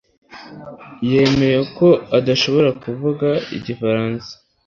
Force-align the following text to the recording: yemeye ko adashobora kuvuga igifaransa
yemeye 1.11 1.59
ko 1.77 1.87
adashobora 2.17 2.69
kuvuga 2.83 3.27
igifaransa 3.57 4.31